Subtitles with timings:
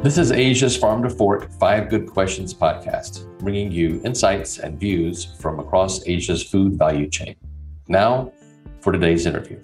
[0.00, 5.24] This is Asia's Farm to Fork Five Good Questions podcast, bringing you insights and views
[5.24, 7.34] from across Asia's food value chain.
[7.88, 8.32] Now,
[8.80, 9.60] for today's interview.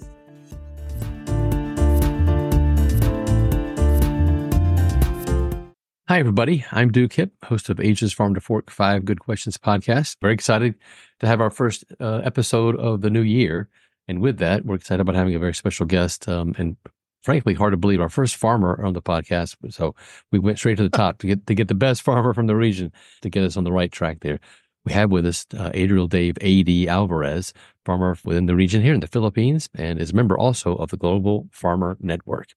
[6.09, 6.65] Hi, everybody.
[6.73, 10.17] I'm Duke Hipp, host of Asia's Farm to Fork Five Good Questions podcast.
[10.21, 10.75] Very excited
[11.21, 13.69] to have our first uh, episode of the new year.
[14.09, 16.77] And with that, we're excited about having a very special guest um, and
[17.25, 19.57] frankly hard to believe our first farmer on the podcast.
[19.73, 19.95] So
[20.31, 22.55] we went straight to the top to get to get the best farmer from the
[22.55, 22.93] region
[23.23, 24.39] to get us on the right track there.
[24.85, 27.55] We have with us uh, Adriel Dave AD Alvarez,
[27.87, 30.99] farmer within the region here in the Philippines, and is a member also of the
[30.99, 32.49] Global Farmer Network.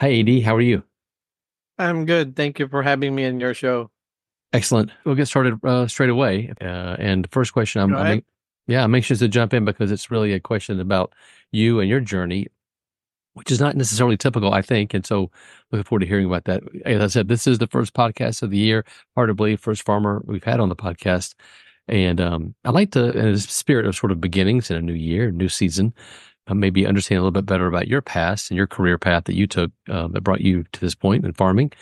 [0.00, 0.42] Hi, AD.
[0.44, 0.84] How are you?
[1.78, 2.36] I'm good.
[2.36, 3.90] Thank you for having me on your show.
[4.52, 4.92] Excellent.
[5.04, 6.52] We'll get started uh, straight away.
[6.60, 8.24] Uh, and the first question, I'm, I'm,
[8.68, 11.12] yeah, I'm anxious to jump in because it's really a question about
[11.50, 12.46] you and your journey
[13.34, 14.94] which is not necessarily typical, I think.
[14.94, 15.30] And so
[15.70, 16.62] looking forward to hearing about that.
[16.84, 18.84] As I said, this is the first podcast of the year,
[19.14, 21.34] hard to believe, first farmer we've had on the podcast.
[21.88, 24.92] And um, I like to, in the spirit of sort of beginnings in a new
[24.92, 25.94] year, new season,
[26.46, 29.34] uh, maybe understand a little bit better about your past and your career path that
[29.34, 31.72] you took uh, that brought you to this point in farming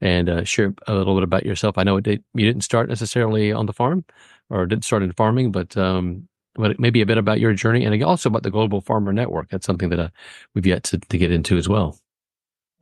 [0.00, 1.78] and uh, share a little bit about yourself.
[1.78, 4.04] I know it you didn't start necessarily on the farm
[4.50, 8.02] or didn't start in farming, but um, but maybe a bit about your journey and
[8.02, 9.48] also about the Global Farmer Network.
[9.50, 10.08] That's something that uh,
[10.54, 11.98] we've yet to, to get into as well.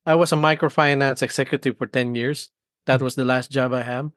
[0.06, 2.50] I was a microfinance executive for 10 years.
[2.86, 4.10] That was the last job I had.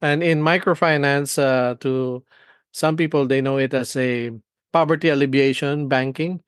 [0.00, 2.24] And in microfinance, uh, to
[2.72, 4.32] some people, they know it as a
[4.72, 6.42] poverty alleviation banking,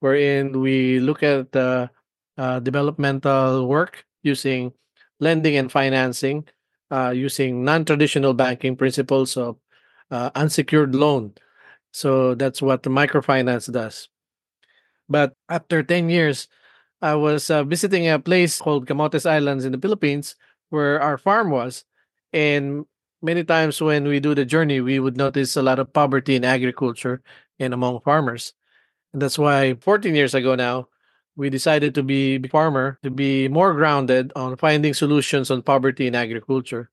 [0.00, 1.90] wherein we look at the
[2.38, 4.72] uh, developmental work using
[5.18, 6.46] lending and financing,
[6.90, 9.56] uh, using non traditional banking principles of
[10.10, 11.32] uh, unsecured loan
[11.92, 14.08] so that's what microfinance does.
[15.08, 16.48] But after 10 years,
[17.02, 20.36] I was uh, visiting a place called Camotes Islands in the Philippines
[20.70, 21.84] where our farm was.
[22.32, 22.86] And
[23.20, 26.44] many times when we do the journey, we would notice a lot of poverty in
[26.44, 27.22] agriculture
[27.58, 28.54] and among farmers.
[29.12, 30.88] And that's why 14 years ago now,
[31.36, 36.06] we decided to be a farmer, to be more grounded on finding solutions on poverty
[36.06, 36.90] in agriculture.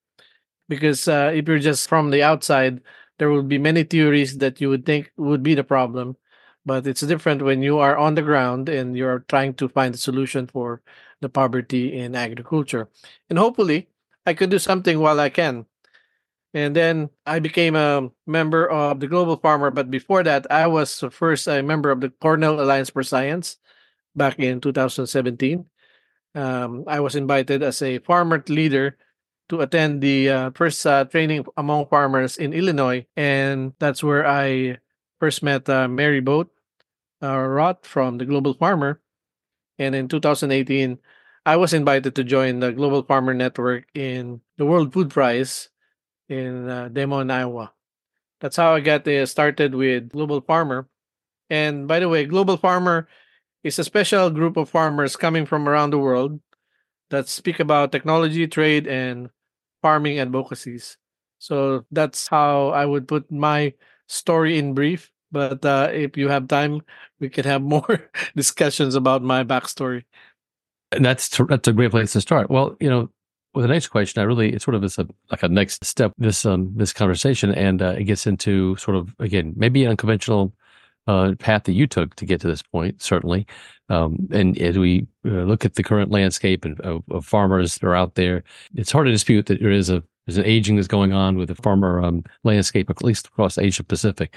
[0.68, 2.82] Because uh, if you're just from the outside,
[3.20, 6.18] there will be many theories that you would think would be the problem
[6.66, 9.98] but it's different when you are on the ground and you're trying to find a
[9.98, 10.82] solution for
[11.22, 12.88] the poverty in agriculture.
[13.30, 13.90] And hopefully
[14.26, 15.66] i could do something while i can.
[16.54, 21.04] And then i became a member of the global farmer but before that i was
[21.12, 23.58] first a member of the cornell alliance for science
[24.16, 25.66] back in 2017
[26.36, 28.98] um, i was invited as a farmer leader
[29.50, 34.78] to attend the uh, first uh, training among farmers in Illinois, and that's where I
[35.20, 36.50] first met uh, Mary Boote
[37.22, 39.02] uh, Roth from the Global Farmer.
[39.78, 41.00] And in 2018,
[41.46, 45.70] I was invited to join the Global Farmer Network in the World Food Prize
[46.28, 47.74] in uh, Des Moines, Iowa.
[48.40, 50.88] That's how I got uh, started with Global Farmer.
[51.50, 53.08] And by the way, Global Farmer
[53.64, 56.40] is a special group of farmers coming from around the world
[57.10, 59.30] that speak about technology, trade, and
[59.82, 60.98] farming advocacies.
[61.40, 63.74] So that's how I would put my
[64.08, 65.12] story in brief.
[65.32, 66.82] But uh, if you have time,
[67.20, 70.04] we can have more discussions about my backstory.
[70.92, 72.50] And that's that's a great place to start.
[72.50, 73.10] Well, you know,
[73.54, 76.14] with the next question, I really it sort of is a like a next step
[76.18, 80.54] this um this conversation, and uh, it gets into sort of again maybe unconventional
[81.10, 83.48] uh, path that you took to get to this point, certainly.
[83.90, 87.88] Um, and as we uh, look at the current landscape and, of, of, farmers that
[87.88, 88.44] are out there,
[88.76, 91.48] it's hard to dispute that there is a there's an aging that's going on with
[91.48, 94.36] the farmer um, landscape, at least across Asia Pacific.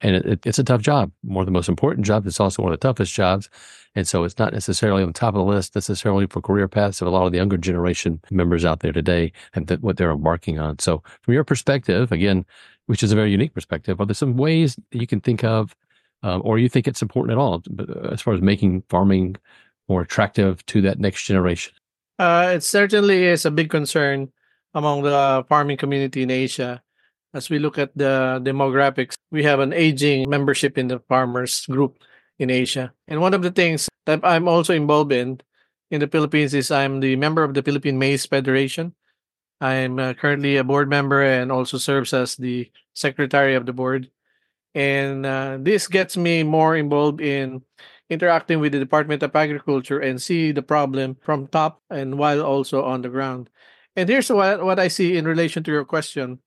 [0.00, 2.26] And it, it, it's a tough job, more the most important job.
[2.26, 3.48] It's also one of the toughest jobs.
[3.94, 7.06] And so it's not necessarily on top of the list necessarily for career paths of
[7.06, 10.58] a lot of the younger generation members out there today and th- what they're embarking
[10.58, 10.80] on.
[10.80, 12.44] So from your perspective, again,
[12.86, 15.76] which is a very unique perspective, are there some ways that you can think of
[16.22, 19.36] um, or you think it's important at all uh, as far as making farming
[19.88, 21.72] more attractive to that next generation?
[22.18, 24.30] Uh, it certainly is a big concern
[24.74, 26.82] among the farming community in Asia.
[27.34, 31.98] As we look at the demographics, we have an aging membership in the farmers group
[32.38, 32.92] in Asia.
[33.06, 35.40] And one of the things that I'm also involved in
[35.90, 38.94] in the Philippines is I'm the member of the Philippine Maize Federation.
[39.60, 44.10] I'm uh, currently a board member and also serves as the secretary of the board
[44.74, 47.62] and uh, this gets me more involved in
[48.10, 52.84] interacting with the Department of Agriculture and see the problem from top and while also
[52.84, 53.50] on the ground.
[53.96, 56.38] And here's what, what I see in relation to your question.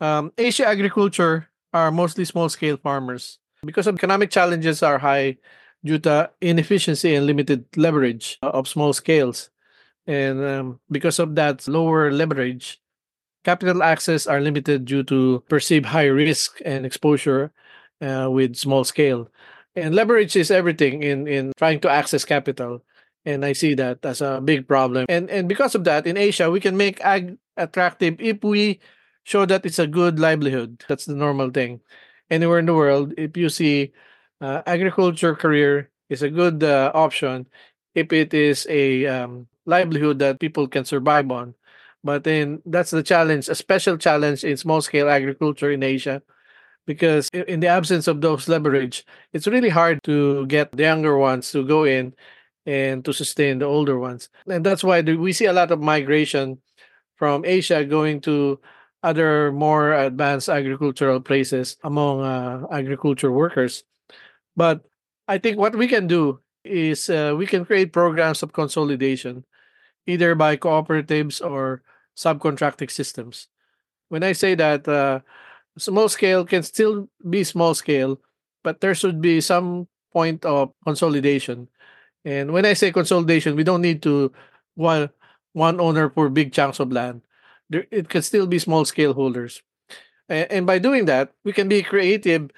[0.00, 5.36] Um, Asia agriculture are mostly small scale farmers because of economic challenges are high
[5.84, 9.50] due to inefficiency and limited leverage of small scales.
[10.06, 12.80] And um, because of that lower leverage,
[13.46, 17.54] capital access are limited due to perceived high risk and exposure
[18.02, 19.30] uh, with small scale.
[19.76, 22.82] And leverage is everything in, in trying to access capital.
[23.24, 25.06] And I see that as a big problem.
[25.08, 28.80] And and because of that, in Asia, we can make ag attractive if we
[29.22, 30.82] show that it's a good livelihood.
[30.88, 31.80] That's the normal thing.
[32.30, 33.94] Anywhere in the world, if you see
[34.40, 37.46] uh, agriculture career is a good uh, option
[37.94, 41.54] if it is a um, livelihood that people can survive on.
[42.06, 46.22] But then that's the challenge, a special challenge in small scale agriculture in Asia,
[46.86, 49.04] because in the absence of those leverage,
[49.34, 52.14] it's really hard to get the younger ones to go in
[52.64, 54.30] and to sustain the older ones.
[54.46, 56.62] And that's why we see a lot of migration
[57.16, 58.60] from Asia going to
[59.02, 63.82] other more advanced agricultural places among uh, agriculture workers.
[64.54, 64.86] But
[65.26, 69.44] I think what we can do is uh, we can create programs of consolidation,
[70.06, 71.82] either by cooperatives or
[72.16, 73.48] subcontracting systems.
[74.08, 75.20] When I say that uh,
[75.78, 78.20] small scale can still be small scale,
[78.64, 81.68] but there should be some point of consolidation.
[82.24, 84.32] And when I say consolidation, we don't need to
[84.74, 85.10] one
[85.52, 87.22] one owner for big chunks of land.
[87.70, 89.62] There, it can still be small scale holders.
[90.28, 92.50] And, and by doing that, we can be creative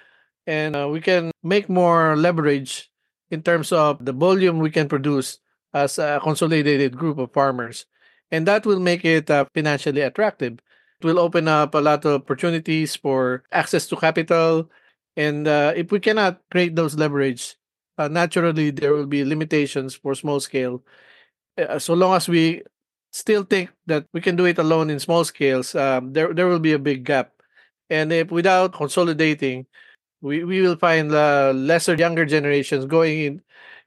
[0.46, 2.90] and uh, we can make more leverage
[3.30, 5.38] in terms of the volume we can produce
[5.74, 7.86] as a consolidated group of farmers.
[8.30, 10.54] And that will make it uh, financially attractive.
[11.00, 14.70] It will open up a lot of opportunities for access to capital.
[15.16, 17.56] And uh, if we cannot create those leverage,
[17.96, 20.82] uh, naturally there will be limitations for small scale.
[21.56, 22.62] Uh, so long as we
[23.12, 26.60] still think that we can do it alone in small scales, um, there there will
[26.60, 27.32] be a big gap.
[27.90, 29.66] And if without consolidating,
[30.20, 33.42] we, we will find uh, lesser younger generations going in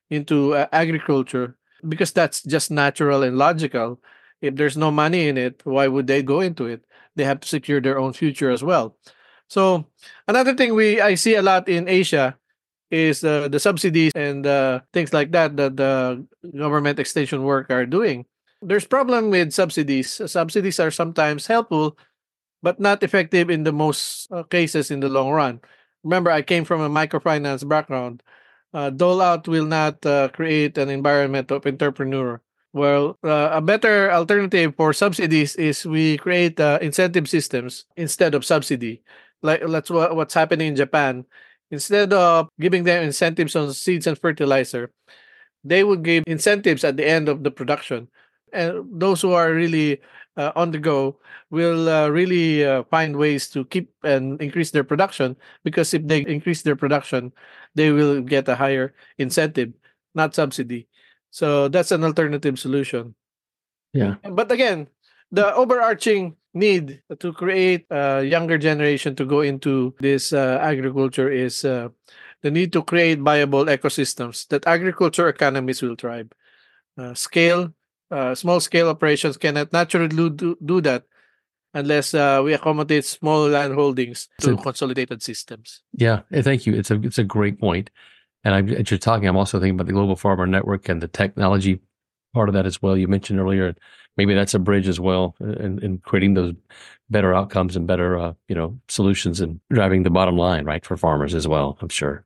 [0.09, 3.99] into uh, agriculture because that's just natural and logical.
[4.41, 6.83] If there's no money in it, why would they go into it?
[7.15, 8.95] They have to secure their own future as well.
[9.47, 9.85] So
[10.27, 12.37] another thing we I see a lot in Asia
[12.89, 16.25] is uh, the subsidies and uh, things like that that the
[16.57, 18.25] government extension work are doing.
[18.61, 20.21] There's problem with subsidies.
[20.25, 21.97] Subsidies are sometimes helpful,
[22.61, 25.61] but not effective in the most uh, cases in the long run
[26.03, 28.23] remember I came from a microfinance background.
[28.73, 32.41] Uh, dole out will not uh, create an environment of entrepreneur.
[32.73, 38.45] Well, uh, a better alternative for subsidies is we create uh, incentive systems instead of
[38.45, 39.03] subsidy.
[39.41, 41.25] Like that's what, what's happening in Japan.
[41.71, 44.91] Instead of giving them incentives on seeds and fertilizer,
[45.63, 48.09] they would give incentives at the end of the production.
[48.53, 50.01] And those who are really
[50.37, 51.19] uh, on the go
[51.49, 56.21] will uh, really uh, find ways to keep and increase their production because if they
[56.25, 57.33] increase their production
[57.75, 59.73] they will get a higher incentive
[60.15, 60.87] not subsidy
[61.31, 63.15] so that's an alternative solution
[63.93, 64.87] yeah but again
[65.31, 71.63] the overarching need to create a younger generation to go into this uh, agriculture is
[71.63, 71.87] uh,
[72.41, 76.29] the need to create viable ecosystems that agriculture economies will thrive
[76.97, 77.73] uh, scale
[78.11, 81.03] uh, small scale operations cannot naturally do, do that
[81.73, 85.81] unless uh, we accommodate small land holdings to so, consolidated systems.
[85.93, 86.75] Yeah, thank you.
[86.75, 87.89] It's a it's a great point.
[88.43, 91.07] And I'm, as you're talking, I'm also thinking about the global farmer network and the
[91.07, 91.79] technology
[92.33, 92.97] part of that as well.
[92.97, 93.75] You mentioned earlier,
[94.17, 96.53] maybe that's a bridge as well in, in creating those
[97.09, 100.97] better outcomes and better, uh, you know, solutions and driving the bottom line, right, for
[100.97, 101.77] farmers as well.
[101.81, 102.23] I'm sure.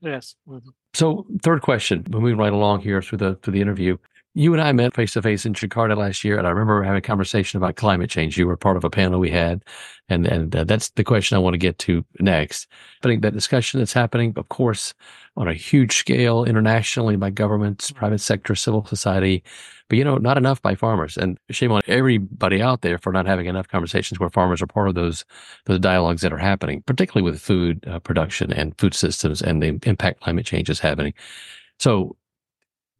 [0.00, 0.36] Yes.
[0.48, 0.68] Mm-hmm.
[0.94, 3.96] So, third question, moving right along here through the through the interview
[4.36, 6.98] you and I met face to face in Jakarta last year, and I remember having
[6.98, 8.36] a conversation about climate change.
[8.36, 9.64] You were part of a panel we had,
[10.10, 12.66] and and uh, that's the question I want to get to next.
[13.02, 14.92] I think that discussion that's happening, of course,
[15.38, 19.42] on a huge scale internationally by governments, private sector, civil society,
[19.88, 21.16] but you know, not enough by farmers.
[21.16, 24.90] And shame on everybody out there for not having enough conversations where farmers are part
[24.90, 25.24] of those
[25.64, 29.78] those dialogues that are happening, particularly with food uh, production and food systems and the
[29.88, 31.14] impact climate change is having.
[31.78, 32.16] So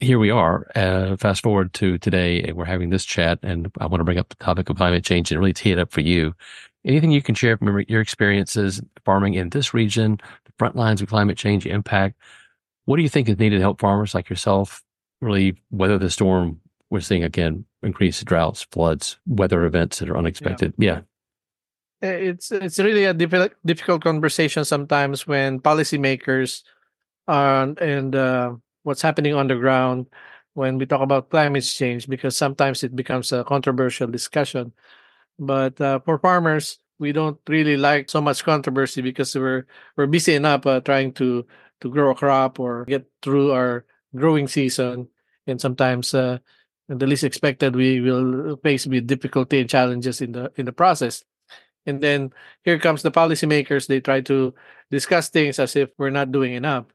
[0.01, 0.67] here we are.
[0.75, 4.19] Uh, fast forward to today, and we're having this chat, and I want to bring
[4.19, 6.35] up the topic of climate change and really tee it up for you.
[6.85, 11.09] Anything you can share from your experiences farming in this region, the front lines of
[11.09, 12.17] climate change impact?
[12.85, 14.85] What do you think is needed to help farmers like yourself
[15.21, 16.61] really weather the storm?
[16.91, 20.75] We're seeing again increased droughts, floods, weather events that are unexpected.
[20.79, 21.01] Yeah.
[22.03, 22.11] yeah.
[22.11, 26.63] It's it's really a difficult difficult conversation sometimes when policymakers
[27.27, 28.55] are and uh,
[28.87, 30.07] what's happening on the ground
[30.55, 34.73] when we talk about climate change because sometimes it becomes a controversial discussion.
[35.39, 39.67] But uh, for farmers, we don't really like so much controversy because we're
[39.97, 41.45] we're busy enough uh, trying to
[41.83, 45.09] to grow a crop or get through our growing season,
[45.47, 46.39] and sometimes uh,
[46.89, 51.25] the least expected, we will face with difficulty and challenges in the in the process.
[51.87, 52.31] And then
[52.65, 53.87] here comes the policymakers.
[53.87, 54.55] They try to
[54.91, 56.87] discuss things as if we're not doing enough.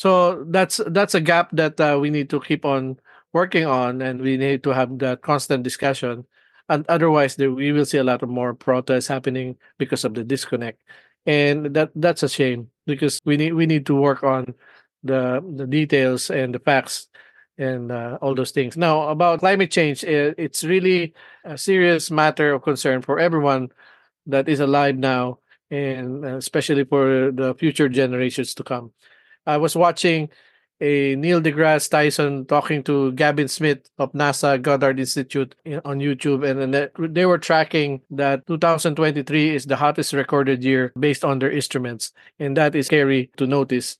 [0.00, 2.96] So that's that's a gap that uh, we need to keep on
[3.36, 6.24] working on, and we need to have that constant discussion.
[6.70, 10.80] And otherwise, we will see a lot of more protests happening because of the disconnect,
[11.26, 14.54] and that that's a shame because we need we need to work on
[15.04, 17.08] the the details and the facts
[17.58, 18.76] and uh, all those things.
[18.76, 21.12] Now about climate change, it's really
[21.44, 23.68] a serious matter of concern for everyone
[24.26, 25.40] that is alive now,
[25.70, 28.92] and uh, especially for the future generations to come.
[29.46, 30.30] I was watching
[30.80, 35.54] a Neil deGrasse Tyson talking to Gavin Schmidt of NASA Goddard Institute
[35.84, 41.38] on YouTube, and they were tracking that 2023 is the hottest recorded year based on
[41.38, 43.98] their instruments, and that is scary to notice.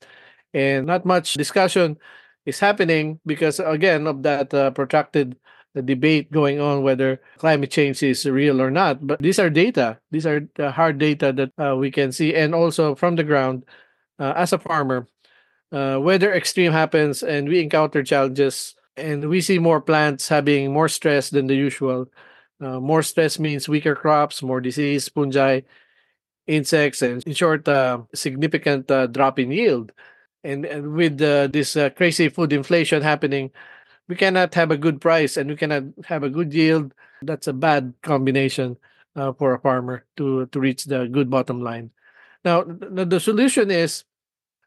[0.53, 1.97] And not much discussion
[2.45, 5.37] is happening because, again, of that uh, protracted
[5.85, 9.05] debate going on whether climate change is real or not.
[9.05, 12.55] But these are data; these are the hard data that uh, we can see, and
[12.55, 13.65] also from the ground.
[14.19, 15.07] Uh, as a farmer,
[15.71, 20.89] uh, weather extreme happens and we encounter challenges and we see more plants having more
[20.89, 22.07] stress than the usual.
[22.59, 25.61] Uh, more stress means weaker crops, more disease, fungi,
[26.47, 29.91] insects, and in short, uh, significant uh, drop in yield.
[30.43, 33.51] And, and with this uh, crazy food inflation happening,
[34.07, 36.93] we cannot have a good price and we cannot have a good yield.
[37.21, 38.77] That's a bad combination
[39.15, 41.91] uh, for a farmer to, to reach the good bottom line.
[42.43, 44.03] Now, the solution is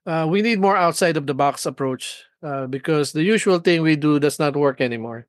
[0.07, 3.97] uh, we need more outside of the box approach uh, because the usual thing we
[3.97, 5.27] do does not work anymore.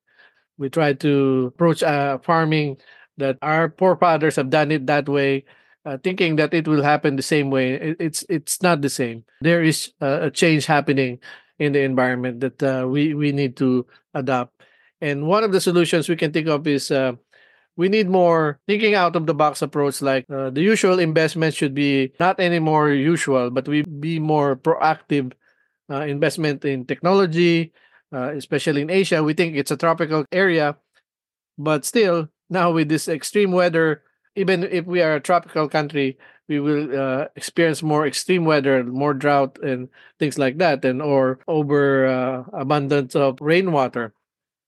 [0.58, 2.78] We try to approach uh, farming
[3.18, 5.44] that our forefathers have done it that way,
[5.84, 7.72] uh, thinking that it will happen the same way.
[7.72, 9.24] It, it's it's not the same.
[9.40, 11.20] There is a change happening
[11.58, 14.62] in the environment that uh, we we need to adopt.
[15.00, 17.12] And one of the solutions we can think of is uh,
[17.76, 21.74] we need more thinking out of the box approach like uh, the usual investment should
[21.74, 25.32] be not anymore usual but we be more proactive
[25.90, 27.72] uh, investment in technology
[28.12, 29.22] uh, especially in asia.
[29.22, 30.76] We think it's a tropical area
[31.58, 34.02] but still now with this extreme weather
[34.36, 36.18] even if we are a tropical country
[36.48, 41.40] we will uh, experience more extreme weather more drought and things like that and or
[41.48, 44.14] over uh, abundance of rainwater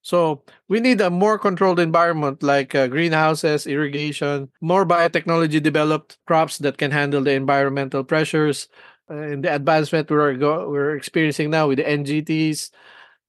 [0.02, 6.58] so we need a more controlled environment like uh, greenhouses, irrigation, more biotechnology developed crops
[6.58, 8.68] that can handle the environmental pressures
[9.10, 12.70] uh, and the advancement we're, go- we're experiencing now with the NGTs.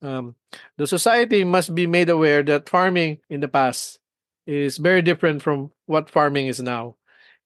[0.02, 0.36] Um,
[0.78, 4.00] the society must be made aware that farming in the past
[4.46, 6.96] is very different from what farming is now.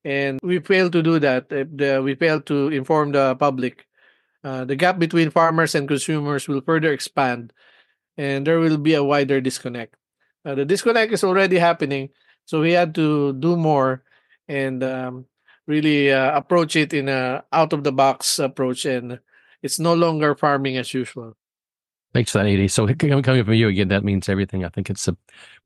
[0.05, 1.49] And we fail to do that.
[1.49, 3.87] The, we fail to inform the public.
[4.43, 7.53] Uh, the gap between farmers and consumers will further expand
[8.17, 9.95] and there will be a wider disconnect.
[10.45, 12.09] Uh, the disconnect is already happening,
[12.45, 14.03] so we had to do more
[14.47, 15.25] and um,
[15.67, 19.19] really uh, approach it in a out of the box approach, and
[19.61, 21.35] it's no longer farming as usual.
[22.13, 22.69] Thanks for that, AD.
[22.69, 24.63] So coming from you again, that means everything.
[24.63, 25.17] I think it's a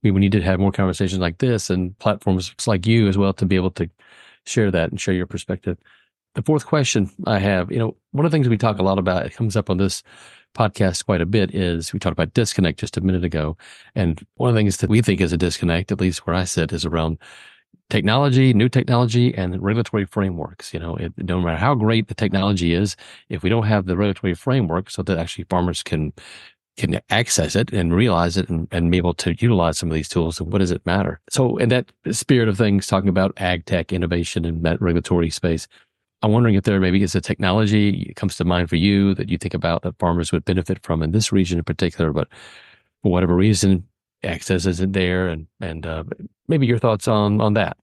[0.01, 3.33] we, we need to have more conversations like this and platforms like you as well
[3.33, 3.89] to be able to
[4.45, 5.77] share that and share your perspective.
[6.37, 8.99] The fourth question I have, you know, one of the things we talk a lot
[8.99, 10.03] about, it comes up on this
[10.53, 13.57] podcast quite a bit is we talked about disconnect just a minute ago.
[13.95, 16.43] And one of the things that we think is a disconnect, at least where I
[16.43, 17.17] sit, is around
[17.89, 20.75] technology, new technology, and regulatory frameworks.
[20.75, 22.95] You know, it, no matter how great the technology is,
[23.29, 26.13] if we don't have the regulatory framework so that actually farmers can
[26.77, 30.07] can access it and realize it and, and be able to utilize some of these
[30.07, 31.19] tools, and what does it matter?
[31.27, 35.67] So, in that spirit of things, talking about ag tech innovation in that regulatory space,
[36.21, 39.37] I'm wondering if there maybe is a technology comes to mind for you that you
[39.37, 42.27] think about that farmers would benefit from in this region in particular, but
[43.03, 43.87] for whatever reason,
[44.23, 46.03] access isn't there, and and uh,
[46.47, 47.77] maybe your thoughts on on that.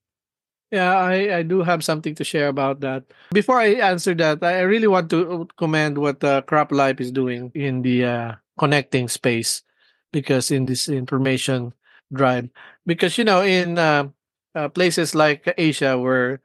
[0.72, 3.04] Yeah, I, I do have something to share about that.
[3.30, 7.82] Before I answer that, I really want to commend what uh, CropLife is doing in
[7.82, 9.62] the uh, connecting space,
[10.10, 11.72] because in this information
[12.12, 12.48] drive,
[12.86, 14.08] because you know in uh,
[14.56, 16.40] uh places like Asia where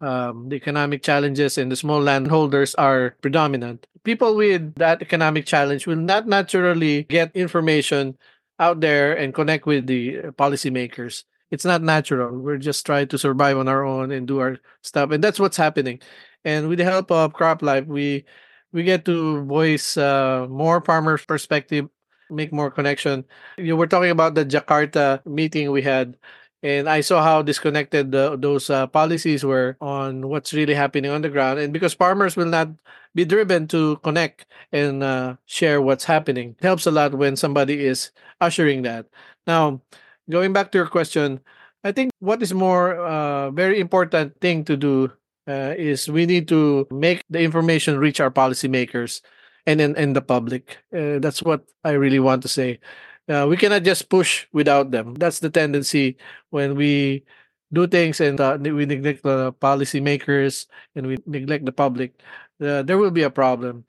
[0.00, 3.86] um, the economic challenges and the small landholders are predominant.
[4.04, 8.18] People with that economic challenge will not naturally get information
[8.58, 11.24] out there and connect with the policymakers.
[11.50, 12.36] It's not natural.
[12.38, 15.56] We're just trying to survive on our own and do our stuff, and that's what's
[15.56, 16.00] happening.
[16.44, 18.24] And with the help of CropLife, we
[18.72, 21.88] we get to voice uh, more farmers' perspective,
[22.30, 23.24] make more connection.
[23.56, 26.16] You were talking about the Jakarta meeting we had
[26.64, 31.20] and I saw how disconnected the, those uh, policies were on what's really happening on
[31.20, 31.60] the ground.
[31.60, 32.70] And because farmers will not
[33.14, 37.84] be driven to connect and uh, share what's happening, it helps a lot when somebody
[37.84, 39.06] is ushering that.
[39.46, 39.82] Now,
[40.30, 41.40] going back to your question,
[41.84, 45.12] I think what is more uh, very important thing to do
[45.46, 49.20] uh, is we need to make the information reach our policymakers
[49.66, 50.78] and and, and the public.
[50.96, 52.80] Uh, that's what I really want to say.
[53.28, 55.14] Uh, we cannot just push without them.
[55.14, 56.16] That's the tendency
[56.50, 57.24] when we
[57.72, 62.20] do things and uh, we neglect the policymakers and we neglect the public.
[62.60, 63.84] Uh, there will be a problem.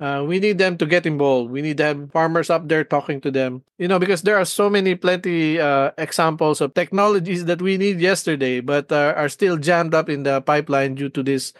[0.00, 1.50] Uh, we need them to get involved.
[1.50, 3.62] We need them farmers up there talking to them.
[3.78, 8.00] You know, because there are so many plenty uh, examples of technologies that we need
[8.00, 11.52] yesterday, but uh, are still jammed up in the pipeline due to this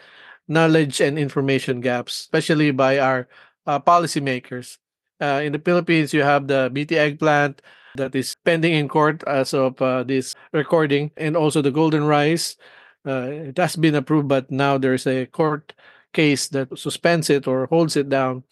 [0.47, 3.27] knowledge and information gaps, especially by our
[3.67, 4.77] uh, policymakers.
[5.21, 7.61] Uh, in the Philippines, you have the BT eggplant
[7.95, 12.57] that is pending in court as of uh, this recording, and also the golden rice.
[13.05, 15.73] Uh, it has been approved, but now there's a court
[16.13, 18.43] case that suspends it or holds it down.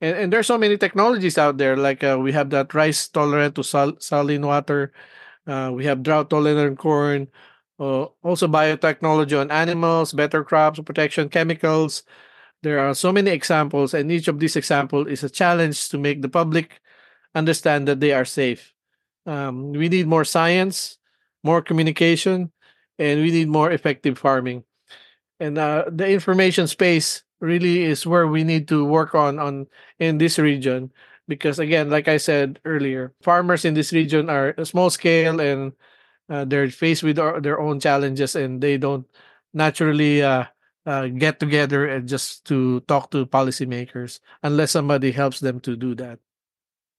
[0.00, 1.76] And, and there's so many technologies out there.
[1.76, 4.92] Like uh, we have that rice tolerant to sal- saline water.
[5.46, 7.28] Uh, we have drought tolerant corn.
[7.78, 12.04] Uh, also biotechnology on animals, better crops protection, chemicals.
[12.64, 16.22] There are so many examples, and each of these examples is a challenge to make
[16.22, 16.80] the public
[17.34, 18.72] understand that they are safe.
[19.26, 20.98] Um, we need more science,
[21.44, 22.50] more communication,
[22.98, 24.64] and we need more effective farming
[25.40, 29.66] and uh, the information space really is where we need to work on on
[29.98, 30.92] in this region
[31.28, 35.72] because again like i said earlier farmers in this region are small scale and
[36.30, 39.06] uh, they're faced with their own challenges and they don't
[39.52, 40.44] naturally uh,
[40.86, 45.94] uh, get together and just to talk to policymakers unless somebody helps them to do
[45.94, 46.18] that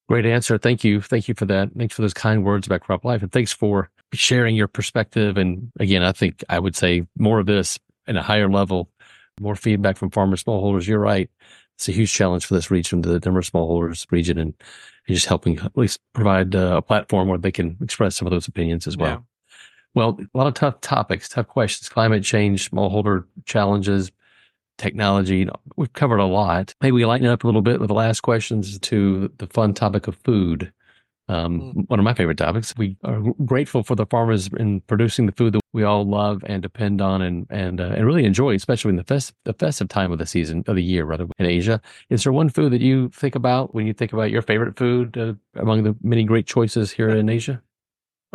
[0.10, 3.22] great answer thank you thank you for that thanks for those kind words about CropLife
[3.22, 7.46] and thanks for sharing your perspective and again i think i would say more of
[7.46, 8.90] this and a higher level,
[9.40, 10.88] more feedback from farmer smallholders.
[10.88, 11.30] You're right.
[11.76, 14.54] It's a huge challenge for this region, the Denver smallholders region, and,
[15.08, 18.32] and just helping at least provide uh, a platform where they can express some of
[18.32, 19.10] those opinions as well.
[19.10, 19.20] Yeah.
[19.96, 24.12] Well, a lot of tough topics, tough questions, climate change, smallholder challenges,
[24.78, 25.48] technology.
[25.78, 26.76] We've covered a lot.
[26.82, 29.74] Maybe we lighten it up a little bit with the last questions to the fun
[29.74, 30.74] topic of food.
[31.28, 31.90] Um, mm.
[31.90, 32.76] One of my favorite topics.
[32.78, 36.62] We are grateful for the farmers in producing the food that we all love and
[36.62, 40.12] depend on, and and uh, and really enjoy, especially in the fest the festive time
[40.12, 41.82] of the season of the year, rather in Asia.
[42.12, 45.18] Is there one food that you think about when you think about your favorite food
[45.18, 47.60] uh, among the many great choices here in Asia?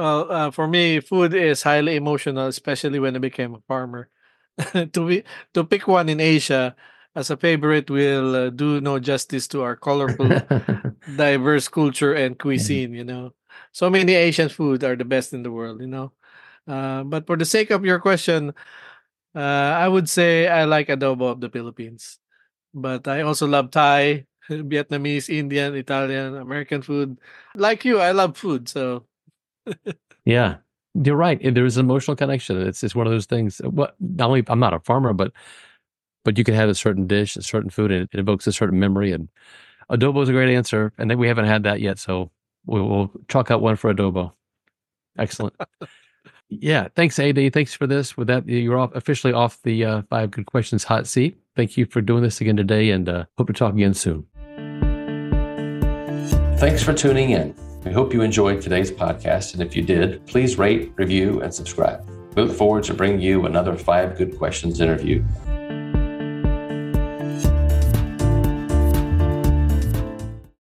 [0.01, 4.09] Well, uh, for me, food is highly emotional, especially when I became a farmer.
[4.73, 6.75] to be to pick one in Asia,
[7.15, 10.41] as a favorite will uh, do no justice to our colorful,
[11.05, 12.95] diverse culture and cuisine.
[12.95, 13.35] You know,
[13.73, 15.81] so many Asian food are the best in the world.
[15.83, 16.13] You know,
[16.69, 18.55] uh, but for the sake of your question,
[19.35, 22.19] uh, I would say I like adobo of the Philippines,
[22.75, 27.19] but I also love Thai, Vietnamese, Indian, Italian, American food.
[27.55, 28.69] Like you, I love food.
[28.69, 29.07] So,
[30.25, 30.57] yeah,
[30.95, 31.41] you're right.
[31.43, 32.61] There's an emotional connection.
[32.61, 33.61] It's it's one of those things.
[33.65, 35.33] What not only I'm not a farmer, but
[36.25, 38.79] but you can have a certain dish, a certain food, and it evokes a certain
[38.79, 39.13] memory.
[39.13, 39.29] And
[39.91, 40.93] adobo is a great answer.
[40.99, 42.31] And then we haven't had that yet, so
[42.67, 44.33] we'll, we'll chalk out one for adobo.
[45.19, 45.55] Excellent.
[46.49, 47.53] yeah, thanks, AD.
[47.53, 48.17] Thanks for this.
[48.17, 51.39] With that, you're off officially off the uh, five good questions hot seat.
[51.57, 54.27] Thank you for doing this again today, and uh, hope to talk again soon.
[56.59, 57.70] Thanks for tuning in.
[57.85, 62.07] We hope you enjoyed today's podcast, and if you did, please rate, review, and subscribe.
[62.37, 65.25] We look forward to bringing you another Five Good Questions interview